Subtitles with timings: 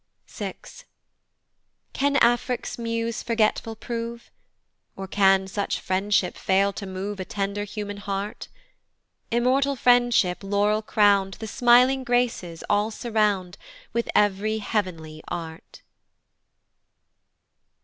[0.27, 0.55] VI.
[1.93, 4.31] Can Afric's muse forgetful prove?
[4.95, 8.47] Or can such friendship fail to move A tender human heart?
[9.29, 13.59] Immortal Friendship laurel crown'd The smiling Graces all surround
[13.93, 15.83] With ev'ry heav'nly Art.